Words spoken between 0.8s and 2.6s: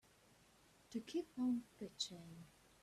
To keep on pitching.